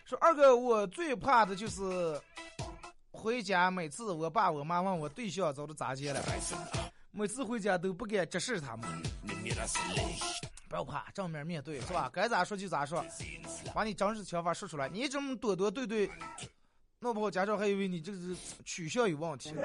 [0.05, 2.21] 说二哥，我最怕的就是
[3.13, 6.21] 回家，每次我爸我妈问我对象找的咋接了，
[7.13, 8.87] 每次回家都不敢直视他们。
[10.69, 12.11] 不要怕，正面面对是吧？
[12.13, 13.03] 该咋说就咋说，
[13.73, 14.87] 把你真实想法说出来。
[14.87, 16.11] 你这么躲躲对对，
[17.01, 18.35] 弄不好家长还以为你这个是
[18.65, 19.55] 取向有问题。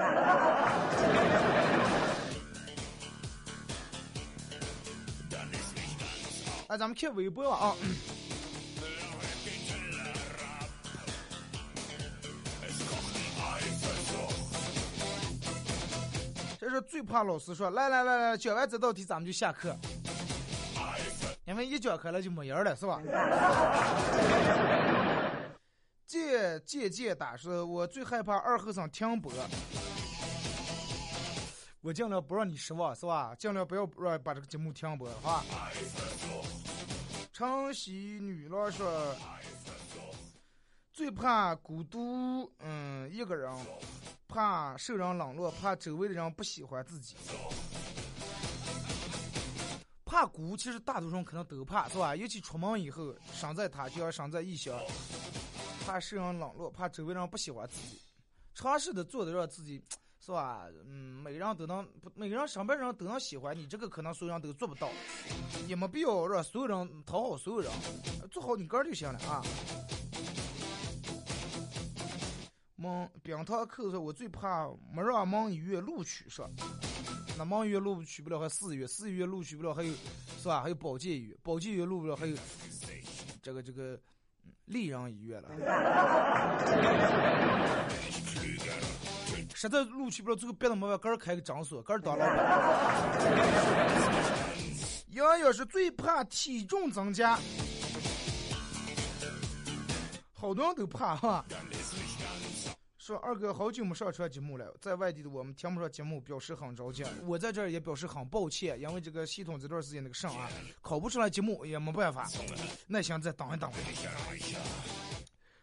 [6.67, 7.73] 哎，咱们看微博啊。
[16.59, 19.75] 这是最怕老师说来来来来，讲完这道题咱们就下课，
[21.45, 23.01] 因为一讲课了就没人了，是吧？
[26.14, 29.34] 借借借打说，我最害怕二和尚停播，
[31.82, 33.34] 我尽量不让你失望，是吧？
[33.34, 35.72] 尽量不要让把这个节目停播，好吧？
[37.32, 39.16] 城西女郎说，
[40.91, 43.51] 最怕孤独，嗯，一个人。
[44.28, 47.16] 怕受人冷落，怕周围的人不喜欢自己，
[50.05, 52.16] 怕孤，其实大多数人可能都怕，是吧？
[52.16, 54.76] 尤其出门以后，身在他乡，身在异乡，
[55.86, 57.99] 怕受人冷落，怕周围人不喜欢自己，
[58.55, 59.84] 尝试的做的让自己，
[60.19, 60.65] 是吧？
[60.86, 64.89] 嗯，每个人都能，每个人身边人都能喜欢你，这个可能所有人都做不到，
[65.67, 67.71] 也没必要让所有人讨好所有人，
[68.31, 69.43] 做好你个就行了啊。
[72.75, 76.49] 蒙冰糖扣说，我最怕没让蒙医院录取上。
[77.38, 79.93] 那蒙医院录取不了，还四医院，四医院录取不了，还有
[80.38, 80.61] 是吧？
[80.61, 82.36] 还有保健医院，保健医院录不了，还有
[83.41, 83.99] 这个这个
[84.65, 85.49] 丽人医院了。
[89.55, 92.35] 实在录取不了，最后别的没办法，个人开个诊所，个人当老板。
[95.11, 97.39] 杨洋是最怕体重增加，
[100.33, 101.45] 好多人都怕哈。
[103.04, 107.04] 说二哥好久没上传节目了，在外地的我们听不上节目，表示很着急。
[107.26, 110.49] 我在这儿也表示很抱歉，因为这个系统这段时间那个上啊，
[110.80, 112.26] 考不出来节目也没办法，
[112.88, 113.70] 耐心再等一等。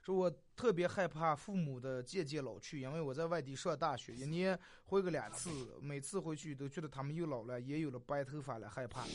[0.02, 9.06] 说我特别害怕父母的渐渐老去，因为我在外地上大学，一年回个两次，每次回去都觉得他们又老了，也有了白头发了，害怕。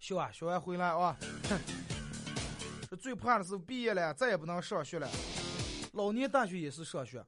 [0.00, 1.16] 学啊，学完回来啊。
[2.96, 5.08] 最怕的是毕业了再也不能上学了，
[5.92, 7.24] 老年大学也是上学。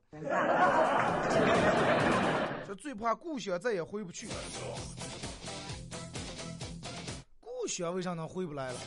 [2.67, 4.29] 这最怕故乡再也回不去，
[7.41, 8.79] 故乡为啥能回不来了？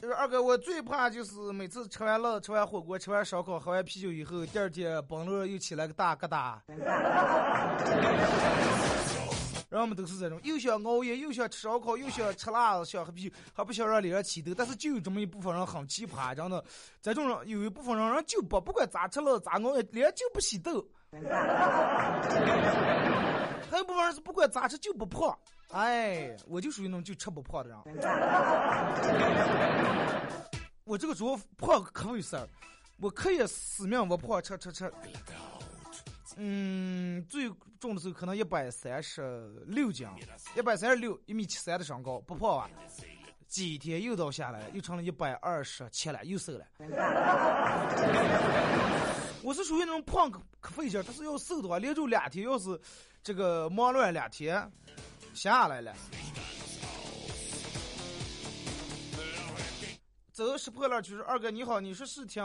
[0.00, 6.58] 就是二哥，我最怕就是每次吃完了吃完火锅、吃完烧烤、喝完啤酒以后，第二天崩了又起来个大疙瘩。
[9.68, 14.54] 人们都是这种，又想熬夜，又想吃烧烤，又想吃辣子，想喝啤酒，还不想让脸上起痘。
[14.56, 16.64] 但是就有这么一部分人很奇葩，真的，
[17.02, 20.82] 这种人有一部分人人就不不管咋吃了咋熬夜，脸就不起痘。
[23.70, 25.38] 还有部分人是不管咋吃就不胖。
[25.72, 27.78] 哎，我就属于那种就吃不胖的人。
[30.84, 32.48] 我这个主要胖可有事儿，
[32.98, 34.90] 我可以死命不胖，吃吃吃。
[36.40, 40.06] 嗯，最重的时候可能一百三十六斤，
[40.56, 42.70] 一百三十六，一米七三的身高，不胖啊。
[43.48, 46.64] 几天又到下来，又成了一百二十七了，又瘦了。
[49.42, 52.78] 我是属于那种胖可可费劲，但是要瘦的话，连着两天，要是
[53.22, 54.70] 这个忙乱两天，
[55.34, 55.94] 下来了。
[60.38, 62.40] 走拾破烂就是二哥你好，你说是听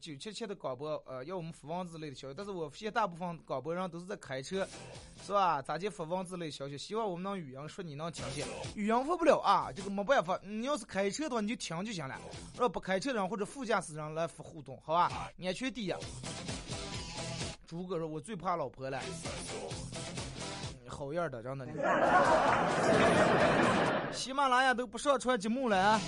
[0.00, 4.66] 九七七的广播，呃，要我们发文字类的消息，但是我发现大部分广播人都是在开车，
[5.24, 5.62] 是吧？
[5.62, 6.76] 咋就发文字类消息？
[6.76, 8.44] 希望我们能语音说你能听见，
[8.74, 10.36] 语音发不了啊，这个没办法。
[10.42, 12.20] 你要是开车的话，你就听就行了。
[12.58, 15.30] 要不开车的人或者副驾驶人来发互动，好吧？
[15.40, 15.94] 安全第一。
[17.64, 19.00] 朱哥说：“我最怕老婆了。”
[20.88, 21.64] 好样的，真的。
[24.12, 26.00] 喜马拉雅都不上传节目了啊！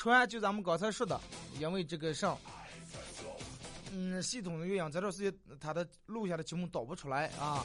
[0.00, 1.20] 传就咱们刚才说的，
[1.58, 2.38] 因为这个上，
[3.92, 7.62] 嗯，系统的原因，这段时间他的录下的节目导不出来啊。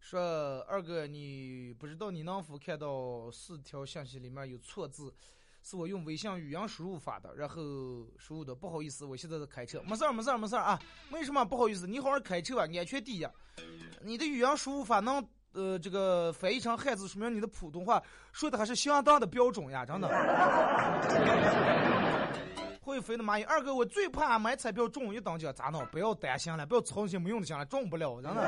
[0.00, 5.14] 说二哥，你不知道你能否看到四条信息里面有错字？
[5.62, 7.56] 是我用微信语音输入发的，然后
[8.16, 8.54] 输入的。
[8.54, 10.80] 不好意思，我现在在开车，没事儿，没事儿，没事儿啊。
[11.10, 11.86] 为什么不好意思？
[11.86, 13.26] 你好好开车吧，安全第一。
[14.02, 18.02] 你的语音输入法能呃这个翻译成汉字，说明你的普通话
[18.32, 20.08] 说的还是相当的标准呀，真的。
[22.80, 25.84] 会飞的蚂蚁，二哥，我最怕买彩票中一等奖，咋弄？
[25.92, 28.40] 不要担心了，不要操心没用的心了，中不了，真的。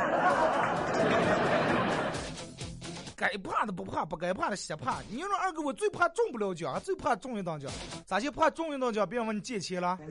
[3.21, 5.03] 该怕的不怕，不该怕的先怕。
[5.11, 7.71] 你说二哥，我最怕中不了奖，最怕中一等奖。
[8.07, 9.07] 咋就怕中一等奖？
[9.07, 9.99] 别人问你借钱了。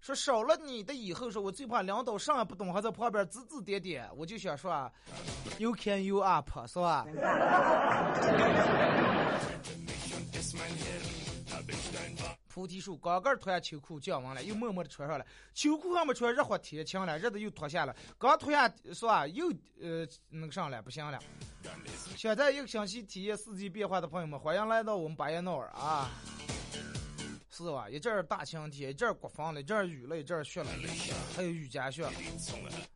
[0.00, 4.08] 说少了你的以后，说我最怕领导上也不懂，还在旁边指指点点。
[4.16, 4.90] 我就想说
[5.58, 7.06] ，You can you up 是吧？
[12.52, 15.24] 菩提树刚刚脱下秋裤降温了，又默默的穿上了。
[15.54, 17.94] 秋裤还没穿，热火天晴了，热的又脱下了。
[18.18, 19.24] 刚脱下是吧？
[19.28, 19.48] 又
[19.80, 21.18] 呃那个上了，不行了。
[22.16, 26.10] 现在一个星期体验四季变化的朋友们，欢迎来到我们巴彦淖尔啊！
[27.50, 27.88] 是吧？
[27.90, 30.68] 一阵儿大晴天，一阵儿刮风了，一阵儿雨了，一阵儿雪了，
[31.36, 32.06] 还有雨夹雪。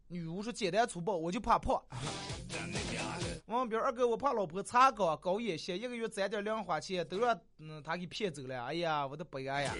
[0.06, 1.82] 女巫说简单粗暴，我就怕胖。
[3.46, 8.64] 王彪二哥，我怕老婆查岗搞眼线，一个月攒点零花钱都让嗯他给骗走了。
[8.64, 9.74] 哎呀，我的悲哀呀！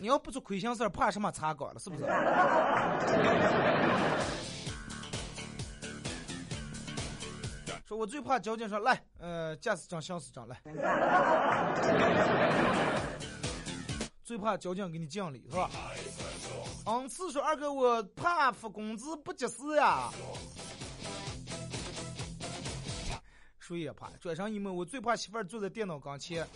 [0.00, 1.78] 你要不做亏心事儿，怕什么查岗了？
[1.78, 2.04] 是不是？
[7.86, 10.56] 说我最怕交警说来，呃，驾驶证、行驶证来。
[14.30, 15.68] 最怕交警给你讲理是吧？
[16.86, 20.08] 嗯，次说二哥，我怕发工资不及时呀。
[23.58, 26.46] 谁也怕，转身一问，我最怕媳妇儿坐在电脑跟前，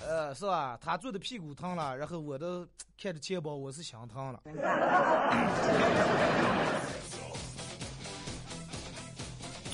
[0.00, 0.78] 呃，是吧？
[0.80, 2.64] 她坐的屁股疼了，然后我都
[2.96, 4.40] 看着钱包，我是心疼了。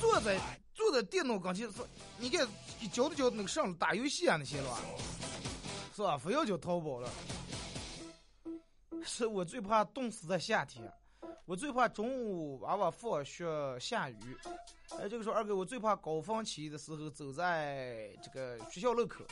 [0.00, 0.38] 坐在
[0.72, 2.48] 坐在电脑跟前，说，你看，
[2.90, 4.78] 教都教那个上打游戏啊那些了，
[6.00, 6.16] 是吧？
[6.16, 7.10] 非要叫淘宝了。
[9.04, 10.90] 是我最怕冻死在夏天。
[11.44, 13.44] 我最怕中午娃娃放学
[13.78, 14.38] 下雨，
[14.98, 19.24] 哎，这个时候二哥我最怕高峰期的时候走在这个学校路口。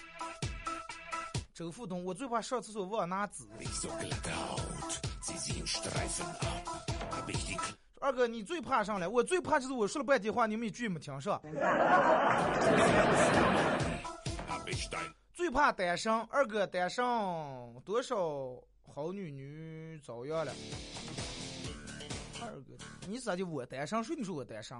[1.54, 3.44] 周富东，我最怕上厕所忘拿纸。
[8.00, 9.08] 二哥你最怕上来？
[9.08, 11.40] 我最怕就是我说了半天话，你们一句没听上。
[15.48, 17.02] 最怕单身，二哥单身
[17.82, 18.14] 多少
[18.94, 20.52] 好女女遭殃了。
[22.42, 22.74] 二哥，
[23.06, 24.04] 你咋就我单身？
[24.04, 24.76] 谁你说我单身？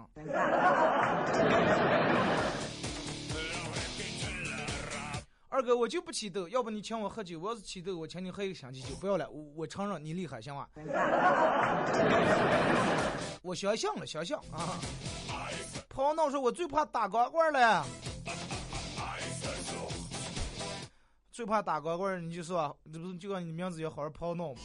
[5.48, 7.40] 二哥，我就不起痘，要不你请我喝酒？
[7.40, 8.94] 我要是起痘，我请你喝一个星期酒。
[8.96, 10.68] 不要了，我我承认你厉害，行吗？
[13.40, 14.78] 我相信了，相信啊！
[15.88, 17.86] 跑闹说，我最怕打光棍了。
[21.38, 24.60] 最怕打光棍，你就说，这不是就按你名字叫好好跑闹吗？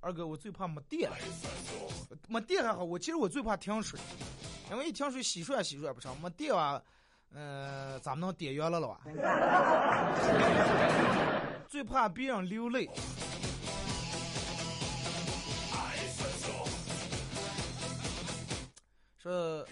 [0.00, 1.10] 二哥，我最怕没电。
[2.26, 4.00] 没电还好，我其实我最怕停水，
[4.70, 6.18] 因为一停水洗涮洗涮不成。
[6.18, 6.82] 没电啊，
[7.34, 8.98] 呃，咱们能点燃了了吧？
[11.68, 12.88] 最怕别人流泪。
[19.18, 19.62] 说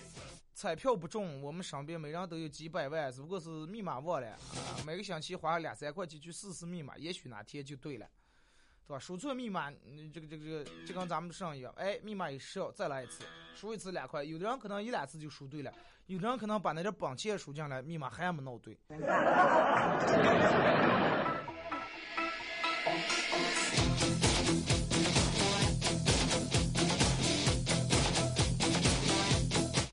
[0.61, 4.36] 彩票不中，我们身边每人都有几百万，只不过是密码忘了啊。
[4.84, 8.04] 每个星期花两三块钱去试试密码，也许哪天就对了。
[8.84, 8.98] 对吧？
[8.98, 9.70] 输错密码，
[10.12, 13.22] 这个这个这个就跟咱们上一样，哎，密码一失，再来一次，
[13.54, 14.24] 输一次两块。
[14.24, 15.72] 有的人可能一两次就输对了，
[16.06, 18.76] 有的人可能把那点本钱输进来，密码还没弄对。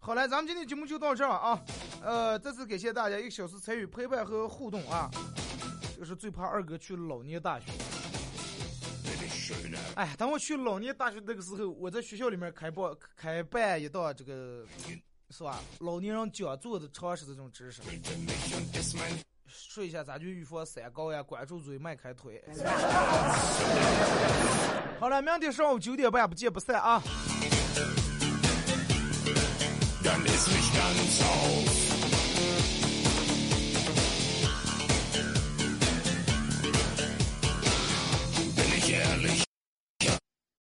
[0.06, 1.60] 好嘞，咱们今天节目就到这儿啊，
[2.03, 5.10] 呃，再次感谢大家一个小时参与陪伴和互动啊，
[5.95, 7.72] 这个是最怕二哥去老年大学。
[9.95, 14.64] 哎，等我去老年大学那个时候，我在学校里面开办开办一道这个，
[15.32, 15.60] 是吧？
[15.80, 17.82] 老年人讲座的常识这种知识，
[19.47, 21.24] 说一下咋就预防三高呀？
[21.24, 22.43] 管住嘴，迈开腿。
[24.99, 27.01] 好了，明天上午九点半不见不散啊！
[30.98, 31.84] and soul.